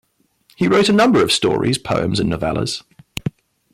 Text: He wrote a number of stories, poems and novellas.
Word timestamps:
He 0.55 0.67
wrote 0.67 0.89
a 0.89 0.93
number 0.93 1.21
of 1.21 1.31
stories, 1.31 1.77
poems 1.77 2.19
and 2.19 2.27
novellas. 2.27 2.81